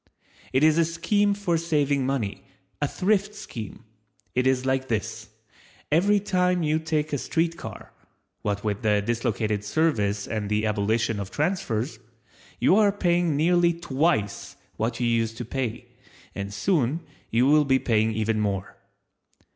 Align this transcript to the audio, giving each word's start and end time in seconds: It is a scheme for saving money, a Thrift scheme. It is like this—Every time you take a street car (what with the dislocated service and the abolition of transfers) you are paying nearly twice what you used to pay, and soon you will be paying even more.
It 0.51 0.63
is 0.63 0.79
a 0.79 0.83
scheme 0.85 1.35
for 1.35 1.59
saving 1.59 2.07
money, 2.07 2.43
a 2.81 2.87
Thrift 2.87 3.35
scheme. 3.35 3.83
It 4.33 4.47
is 4.47 4.65
like 4.65 4.87
this—Every 4.87 6.19
time 6.19 6.63
you 6.63 6.79
take 6.79 7.13
a 7.13 7.19
street 7.19 7.55
car 7.55 7.93
(what 8.41 8.63
with 8.63 8.81
the 8.81 9.03
dislocated 9.03 9.63
service 9.63 10.25
and 10.25 10.49
the 10.49 10.65
abolition 10.65 11.19
of 11.19 11.29
transfers) 11.29 11.99
you 12.59 12.77
are 12.77 12.91
paying 12.91 13.37
nearly 13.37 13.73
twice 13.73 14.55
what 14.75 14.99
you 14.99 15.05
used 15.05 15.37
to 15.37 15.45
pay, 15.45 15.89
and 16.33 16.51
soon 16.51 17.01
you 17.29 17.45
will 17.45 17.63
be 17.63 17.77
paying 17.77 18.11
even 18.11 18.39
more. 18.39 18.77